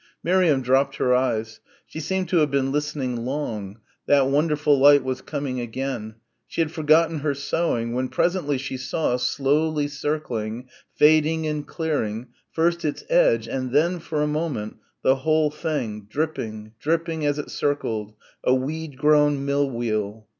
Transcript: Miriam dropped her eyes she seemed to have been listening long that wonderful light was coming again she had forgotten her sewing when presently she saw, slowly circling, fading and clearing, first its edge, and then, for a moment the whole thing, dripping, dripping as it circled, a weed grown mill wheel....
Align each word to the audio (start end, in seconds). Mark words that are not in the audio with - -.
Miriam 0.23 0.63
dropped 0.63 0.95
her 0.95 1.13
eyes 1.13 1.59
she 1.85 1.99
seemed 1.99 2.27
to 2.27 2.37
have 2.37 2.49
been 2.49 2.71
listening 2.71 3.17
long 3.17 3.79
that 4.07 4.25
wonderful 4.27 4.79
light 4.79 5.03
was 5.03 5.21
coming 5.21 5.59
again 5.59 6.15
she 6.47 6.59
had 6.59 6.71
forgotten 6.71 7.19
her 7.19 7.35
sewing 7.35 7.93
when 7.93 8.09
presently 8.09 8.57
she 8.57 8.77
saw, 8.77 9.15
slowly 9.15 9.87
circling, 9.87 10.67
fading 10.95 11.45
and 11.45 11.67
clearing, 11.67 12.29
first 12.51 12.83
its 12.83 13.03
edge, 13.11 13.47
and 13.47 13.71
then, 13.73 13.99
for 13.99 14.23
a 14.23 14.25
moment 14.27 14.77
the 15.03 15.17
whole 15.17 15.51
thing, 15.51 16.07
dripping, 16.09 16.73
dripping 16.79 17.23
as 17.23 17.37
it 17.37 17.51
circled, 17.51 18.13
a 18.43 18.55
weed 18.55 18.97
grown 18.97 19.45
mill 19.45 19.69
wheel.... 19.69 20.25